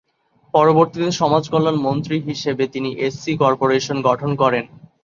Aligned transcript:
পরবর্তীতে, 0.53 1.09
সমাজ 1.19 1.43
কল্যাণ 1.49 1.77
মন্ত্রী 1.77 2.15
হিসেবে, 2.21 2.63
তিনি 2.67 2.89
এসসি 3.07 3.31
কর্পোরেশন 3.41 3.97
গঠন 4.07 4.31
করেন। 4.41 4.65